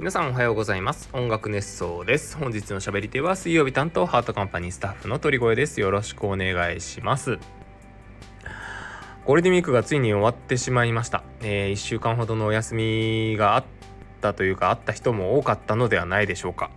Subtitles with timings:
[0.00, 1.10] 皆さんおはようございます。
[1.12, 2.34] 音楽熱奏です。
[2.38, 5.78] 本日の喋り手は水曜日担当ハートカンパニースタッフの鳥越です。
[5.78, 7.38] よろしくお願いします。
[9.26, 13.64] ゴールデンウィークがついに終わってしまいました、えー、1週間ほどのお休みがあっ
[14.22, 16.70] たというかあった人も多かったのではないでしょうか。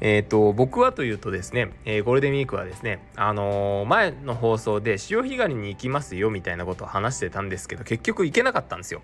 [0.00, 9.02] えーと、僕はというとですね、えー、ゴールデンウィークはですね、あのー、前の放送で潮干狩りに行きますよみたいなことを話してたんですけど結局行けなかったんですよ。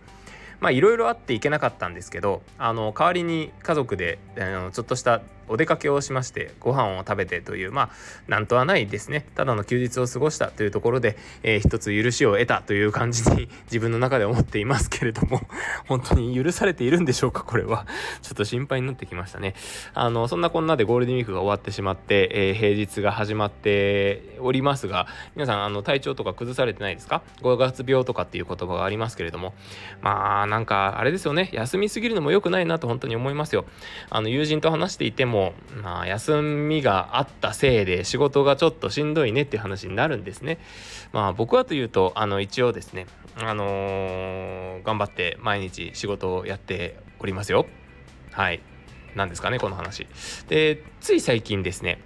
[0.60, 7.90] まあいろいろあって行けなかったんですけどあの代わりに家族であのちょっとしたお出かけをしましてご飯を食べてというまあ
[8.28, 9.26] なんとはないですね。
[9.34, 15.40] ただの休日を過ごしたというところで、えー、一つ許しを得たという感じに 自分の中で思っていますけれども
[15.86, 17.86] 本当に許されているんでしょうかこれは。
[18.22, 19.54] ちょっと心配になってきましたね。
[19.94, 29.54] あのそんなこんなでゴールデンウィークが終わってしまって、えー、平日が始まっておりますが皆さんあの体調とか崩されてないですか？5月病とかっていう言葉がありますけれども
[30.00, 33.64] まあなんかあれですよね休みすぎるのも良くないなと本当に思いますよ
[34.10, 40.58] あの友人と話していても、まあ、休みがあったせいで仕事がちょっとしんどいねっていう話になるんですね。
[41.12, 47.66] まあ僕はというとあの一応ですね、あのー、頑張って毎日仕事をやっておりますよ。
[48.32, 48.60] はい。
[49.14, 50.06] なんですかねこの話。
[50.48, 52.00] でつい最近ですね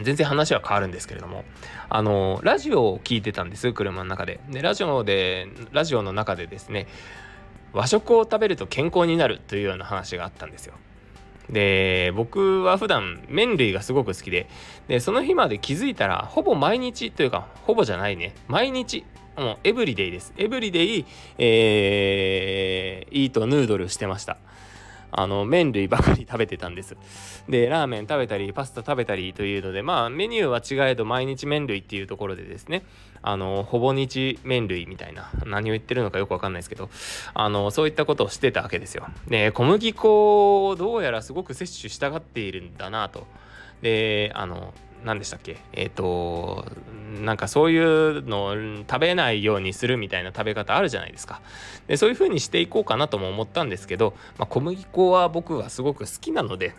[0.00, 1.44] 全然話は変わるんですけれども
[1.88, 6.88] あのラジオを聞いてたんです車の中ででラジオでラジオの中でですね
[7.74, 10.74] 和食を食べると健康になるというような話があったんですよ。
[11.50, 14.48] で僕は普段麺類がすごく好きで
[14.88, 18.34] でその日まで気づいたらほぼ毎日というかほぼじゃないね。
[18.48, 19.04] 毎日
[19.36, 20.32] もうエブリデイです。
[20.36, 21.04] エブリデイ、
[21.38, 24.38] えー、イートヌードルしてました。
[25.16, 26.96] あの麺類ばかり食べてたんです。
[27.48, 32.84] でラーメン食べたりパスタ食べたりというのでまあメニューは違えど毎日麺類っていうところでですね。
[33.26, 36.90] あのほぼ日麺類みたいな何を言ってるのかよくわかんないですけど
[37.32, 39.06] あのそういったことをしてたわけですよ。
[39.28, 43.26] で小麦粉をどうやらすごく摂取したがっているんだなと。
[43.80, 44.74] であの
[45.04, 45.58] 何でしたっけ？
[45.72, 46.64] えっ、ー、と
[47.22, 48.54] なんかそういうのを
[48.88, 51.40] 食べないようにするみたいな食べ方あるじゃないですか
[51.86, 56.74] でそういう風にしていこうかなとも思ったんですけど、まあ、小麦粉は僕はすごく好きなので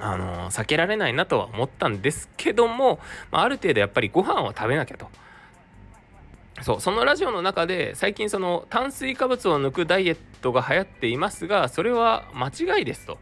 [0.00, 2.98] あの避けられないなとは思ったんですけども、
[3.30, 5.08] まあ、ある程度やっぱりご飯を食べなきゃと。
[6.62, 12.48] そうそのラジオの中で最近その炭水化物を抜くダイエットが流行っていますがそれは間
[12.78, 13.18] 違いですと。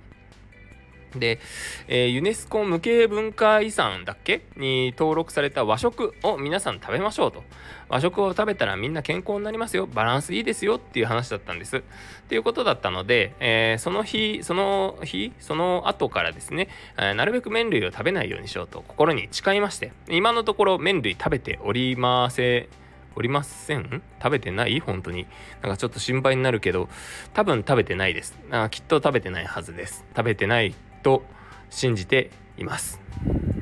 [1.17, 1.41] で、
[1.89, 4.43] えー、ユネスコ無形文化遺産だっけ？
[4.57, 7.43] に登録された和食を皆さん食べましょうと。
[7.89, 9.87] 和食を食べたらみんな健康になりますよ。
[9.87, 11.79] バランスいいですよっていう話だったんです。
[11.79, 11.83] っ
[12.29, 22.69] ていうことだったので、えー、その日、その日、その後からですね、えー、なるべく麺類を食べないようにしようと心に誓いまして、今のところ麺類食べておりません。
[23.17, 24.03] おりません？
[24.23, 24.79] 食べてない？
[24.79, 25.27] 本当に。
[25.63, 26.89] なんかちょっと心配になるけど、
[27.35, 28.39] 多分食べてないです。
[28.53, 30.05] あきっと食べてないはずです。
[30.17, 31.23] 食べてないと
[31.71, 33.01] 信じています。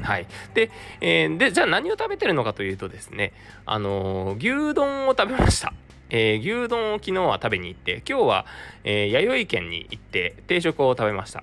[0.02, 0.26] はい。
[0.54, 3.32] で、えー、で、じゃあ何を食べてるのかというとですね、
[3.66, 5.72] あのー、牛丼を食べました。
[6.10, 8.46] えー、牛丼を昨日は食べに行って、今日は、
[8.84, 11.42] えー、弥生県に行って定食を食べました。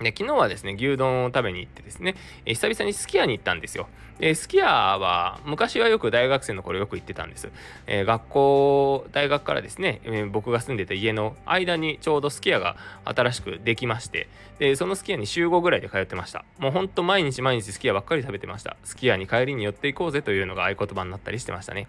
[0.00, 3.88] で昨日はですね牛丼を食べに行ってですね、えー、久々にすき家に行ったんですよ。
[4.18, 7.50] ですき家は昔はよく大学生の頃よく行ってたんです。
[7.86, 14.28] えー、学校大学からですね、えー、僕が住んでた家の間にちょうどすき家が新しくできまして
[14.58, 16.44] でそのすき家に週5ぐらいで通ってました。
[16.58, 18.76] もうほんと毎日毎日すき家ばっかり食べてました。
[18.84, 21.88] すき家に帰りに寄っていこうぜというのが合言葉になったりしてましたね。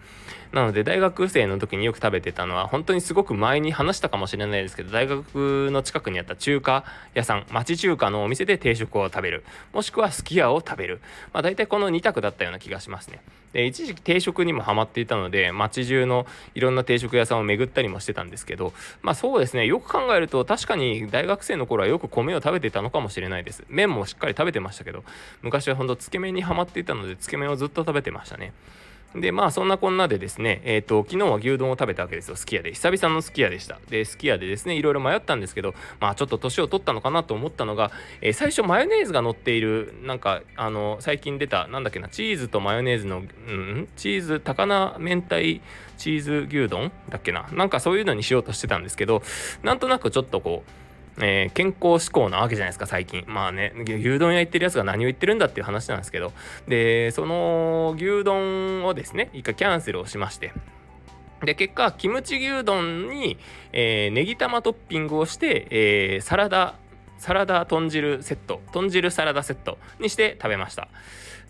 [0.52, 6.84] なので大学生の時によく食べてたのは本当にすごく前に話したかもしれないですけど大学の近くにあった中華
[7.14, 9.44] 屋さん町中華のお店で定食を食べる。
[9.72, 11.00] もしくはすき家を食べる。
[11.32, 13.20] まあ大体この2択だったような気がしますね。
[13.52, 19.66] で一時期定食にもハマっていたので街中のいろんな定食屋さんを巡ったりもしてたんですけどまあそうですね。
[19.66, 23.64] よく考えると確かに大学生の頃はよく米を食べていたのかもしれないです。
[23.68, 25.04] 麺もしっかり食べてましたけど
[25.42, 28.52] 昔はほんとつけ麺にはまっていたのでつけ麺をずっと食べてましたね。
[29.14, 32.72] で、まあそんなこんなでですね、えっ、ー、と、昨日は牛丼を食べたわけですよ、すき家で。
[32.72, 33.78] 久々のすき家でした。
[33.88, 45.36] で、すき家でですね、いろいろ迷ったんですけど、まあちょっと年を取ったのかなと思ったのが、えー、最初マヨネーズが乗っている、なんか、あの、最近出た、なんだっけな、チーズとマヨネーズの、うん、チーズ、高菜明太
[45.96, 47.48] チーズ牛丼だっけな？
[47.52, 49.22] なんかそういうのにしようとしてたんですけど、
[49.62, 50.70] なんとなくちょっとこう、
[51.18, 53.24] えー、健康志向なわけじゃないですか最近。
[53.26, 56.32] まあね牛丼屋行ってるやつが何を言ってるんだっていう話なんですけど。
[56.68, 60.52] でその牛丼をですね一回キャンセルをしまして。
[61.44, 63.38] で結果キムチ牛丼に、
[63.72, 66.74] えー、ネギ玉トッピングをして、えー、サラダ
[67.18, 70.88] サラダ豚汁セット豚汁サラダセットにして食べました。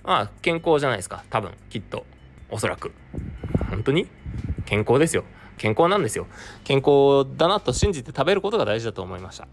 [0.04, 2.04] まあ健康じゃないですか多分きっと。
[2.48, 2.92] おそらく。
[3.70, 4.06] 本当に？
[4.66, 5.24] 健康ですよ。
[5.58, 6.26] 健康なんですよ。
[6.64, 9.48] 健康だなと信じて食べることが大事だと思いました。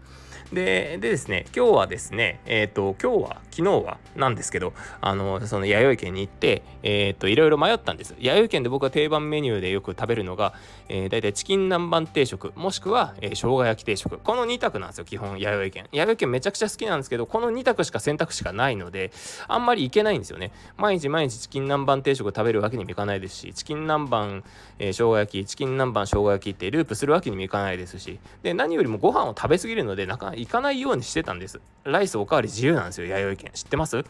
[0.54, 8.14] ででですね今日はですねえっ、ー、と今日は昨日はなんですけどあのその弥生県に行ってえっ、ー、といろいろ迷ったんです。
[8.18, 10.54] 弥生県で僕は定番メニューでよく食べるのが、
[10.88, 14.18] えー、大体チキン南蛮定食もしくは、えー、生姜焼き定食。
[14.18, 15.88] この2択なんですよ基本弥生県。
[15.92, 19.12] 弥生県めちゃくちゃ好きなんですけどこの2択しか選択肢がないので
[19.48, 20.52] あんまり行けないんですよね。
[20.76, 24.42] 毎日毎日チキン南蛮定食を食べるわけにもいかないですしチキン南蛮、
[24.78, 31.60] えー、生姜焼きチキン南蛮生姜焼きってループするわけにもいかないですしで何よりもご飯を食べ過ぎるのでなかなか行かないようにしてたんです。
[31.84, 33.50] ライスおかわり自由なんですよ弥生県。
[33.54, 34.04] 知ってます？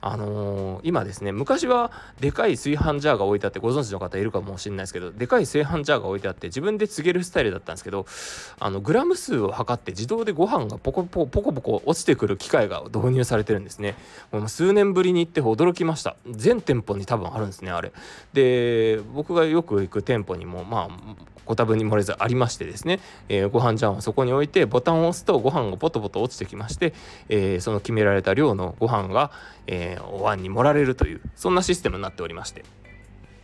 [0.00, 1.90] あのー、今ですね昔は
[2.20, 8.06] でかい炊飯ジャーが置いてあってご存知の方いるかもしれないですけどでかい炊飯ジャーが置いてあって自分で告げるスタイルだったんですけど
[8.58, 13.94] あのグラム数を測って自動でご飯がポコポコポコポコ落ちてくる機械が導入されてるんですね。
[14.32, 16.16] もう数年ぶりに行って驚きました。
[16.30, 17.92] 全店舗に多分あるんですねあれ。
[18.32, 26.92] で僕がよく行く店舗にもまあご多分に漏れずありましてですね、えー、ご飯ジャンをそこに置いてボタンを押すとご飯がポトポト落ちてきまして、
[27.28, 29.30] えー、その決められた量のご飯が、
[29.68, 32.64] えー、お椀に盛られるというそんなシステムになっておりまして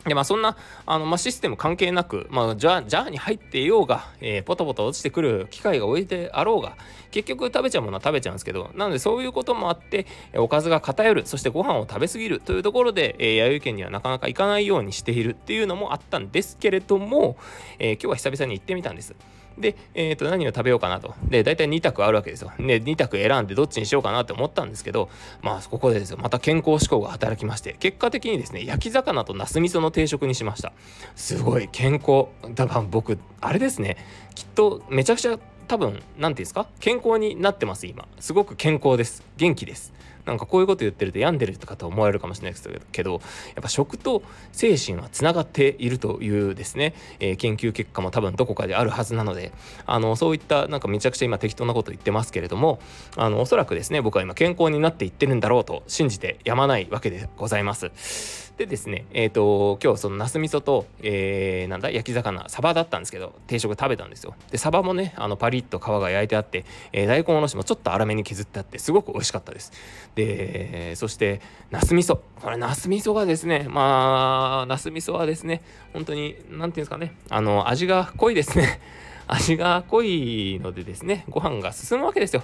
[0.04, 6.76] でまあそんなあの、まあ、システム関係なく、まあ、ジャジャーに入っていようが、えー、ポトポト落ちてくる機械が置いてあろうが
[7.12, 17.36] 結局食べちゃうものは食べちゃうんですけどなのでそういうこともあっておかずが偏るそしてご飯を食べ過ぎるというところで、えー、弥生県にはなかなか行かないようにしているっていうのもあったんですけれども、
[17.78, 19.14] えー、今日は久々に行ってみたんです。
[19.58, 21.14] で、えー、と何を食べようかなと。
[21.28, 22.52] で、大体2択あるわけですよ。
[22.58, 25.08] で、2択選んでどっちにしようかなって思ったんですけど、
[25.42, 30.72] まあ、ここでですよ、また健康志向が働きまして、結果的にですね、焼き魚とナス味噌の定食にしました。
[31.14, 32.26] すごい健康。
[32.54, 33.96] だから僕、あれですね、
[34.34, 35.38] きっとめちゃくちゃ
[35.68, 36.66] 多分、何て言うんですか？
[36.80, 38.06] 健康になってます、今。
[38.20, 39.22] すごく健康です。
[39.36, 39.92] 元気です。
[40.24, 43.20] なんかこういうこと言ってると病んでるかと思われるかもしれないですけどやっ
[43.62, 44.22] ぱ食と
[44.52, 49.52] 精神はつながっているというですね、えー、研究結果も多分どこかであるはずなので
[49.86, 52.78] あのそういったなんかめちゃくちゃ今適当なこと言ってますけれども
[53.16, 58.42] あのおそらくですね僕は今健康になっていってるんだろうと信じてやまないわけでございます。
[58.58, 64.34] でですね、えっ、ー、と、今日そのナス味噌と、えー、なんだ、焼き魚、サバだったんですけど、定食食べたんですよ。
[64.50, 69.72] で、サバもね、あの、パリッと皮が焼いてあって、えー、大根おろしもちょっと粗めに削ってあって、すごく美味しかったです。
[70.14, 72.18] で、そして、ナス味噌。
[72.40, 75.62] これ、ナス味噌がですね、まあ、ナス味噌はですね、
[75.92, 78.80] 本当に、なんていうんですかね、あの、味が濃いですね。
[79.28, 82.42] 味が濃いのでですね、ご飯が進むわけですよ。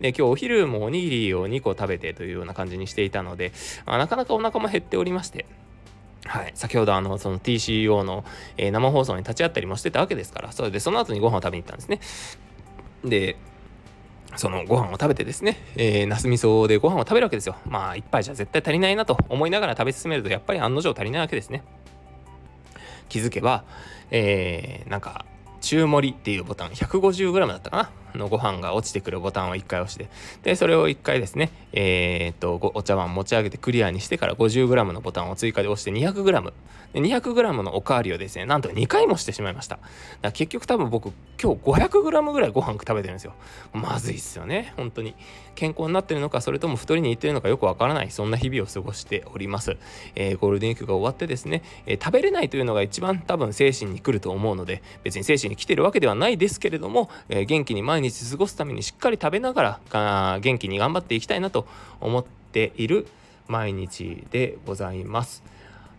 [0.00, 3.52] で、今日お昼もおにぎりを2個食べてというような感じにしていたので、
[3.86, 5.46] まあ、なかなかお腹も減っておりまして、
[6.24, 8.24] はい、先ほどあのその TCO の、
[8.56, 12.00] えー、生放送に立ち会ったりもしてたわけですからそれでその後にご飯を食べに行ったんですね
[13.04, 13.36] で
[14.38, 17.56] そのご飯を食べてですね、えー、ナス味噌でご飯を食べるわけですよ。
[17.66, 21.64] まあ一杯じゃ絶対足りないなと思いながら食べ進めるとやっぱり案の定足りないわけですね。
[23.08, 23.64] 気づけば、
[24.12, 25.24] えー、なんか
[25.60, 27.90] 中盛りっていうボタン 150g だったかな。
[28.18, 30.08] のご飯が落ちてくるボタンを1回押して
[30.42, 36.52] でそれを1回ですねえー、っとお茶碗持ち上げてクリアにしてから 50g のボタンを追加で押して 200g
[36.92, 39.76] で 200g のおかわりをですねなんと2回もしてしまいました。
[39.76, 39.88] だか
[40.22, 43.34] ら結局多分僕今日 500g ぐらいご飯食べてるんですよ。
[43.72, 45.14] まずいっすよね本当に。
[45.54, 48.10] 健康になってるのかそれとも太りにいってるのかよくわからない。
[48.10, 49.76] そんな日々を過ごしております、
[50.14, 61.66] えー、ゴールデンウィークが終わってですね、えー、食べれないというのが一番多分精神に来ると思うので別に精神に来てるわけではないですけれども、えー、元気に毎日過ごすためにしっかり食べながら元気に頑張っていきたいなと
[62.00, 63.06] 思っている
[63.46, 65.42] 毎日でございます。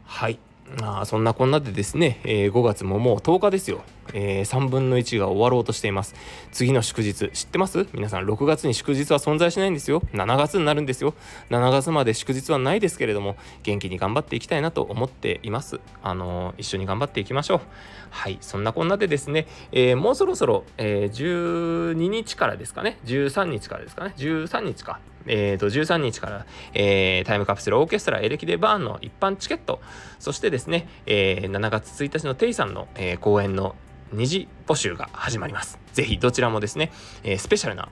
[0.05, 0.39] はい。
[0.79, 3.81] まあそんなこんなでですね、えー、5月ももう10日ですよ。
[4.13, 6.15] えー、3分の1が終わろうとしています。
[6.51, 7.87] 次の祝日知ってます？
[7.93, 10.01] 皆さん6月に祝日は存在しないんですよ。
[10.13, 11.13] 7月になるんですよ。
[11.49, 15.79] 7月まで祝日はないですけれども元気に頑張っていきたいなと思っています。
[16.03, 17.61] あのー、一緒に頑張っていきましょう。
[18.09, 22.97] はいそんなこんなでですね、えー、もうそろそろ、え12日からですかね。
[23.05, 24.13] 13日からですかね。
[24.17, 24.99] 13日か。
[25.25, 29.79] えー、と13日から、えー、タイムカプセルオーケストラエレキデバーンの一般チケット。
[30.17, 33.75] そしてですね、えー、7月1日のテイさんの、えー、公演の
[34.11, 35.79] 二次募集が始まります。
[35.93, 36.91] ぜひどちらもですね、
[37.23, 37.89] えー、スペシャルな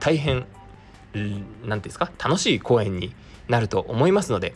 [0.00, 0.46] 大変
[1.14, 3.14] 何て言うんですか楽しい公演に
[3.48, 4.54] なると思いますので、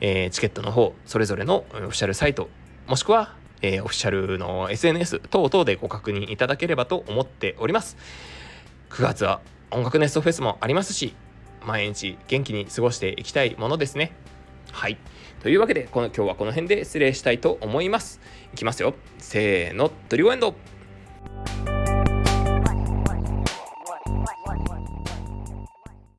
[0.00, 2.48] えー、チケットの方それぞれのオフィシャルサイト
[2.86, 7.96] もしくは、えー、オフィシャルの SNS 等々でご確認いただければと思っております。
[8.90, 11.14] 9月は音楽ネストフェスもありますし
[11.66, 14.12] 毎日元気に過ごしていきたいものですね。
[14.72, 14.96] はい。
[15.42, 18.20] というわけで、この今日はこの辺で失礼したいと思います。
[18.52, 18.94] いきますよ。
[19.18, 20.54] せーの、トリゴエンド